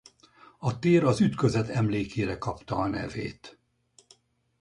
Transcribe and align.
A 0.59 0.79
tér 0.79 1.03
az 1.03 1.21
ütközet 1.21 1.69
emlékére 1.69 2.37
kapta 2.37 2.75
a 2.75 2.87
nevét. 2.87 3.59